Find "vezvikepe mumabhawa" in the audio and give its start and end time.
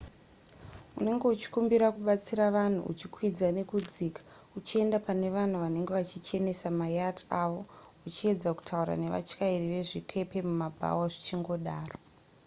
9.73-11.03